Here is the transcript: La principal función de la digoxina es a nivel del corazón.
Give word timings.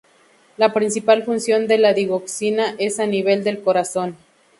La 0.57 0.73
principal 0.73 1.21
función 1.21 1.67
de 1.67 1.77
la 1.77 1.93
digoxina 1.93 2.73
es 2.79 2.99
a 2.99 3.05
nivel 3.05 3.43
del 3.43 3.61
corazón. 3.61 4.17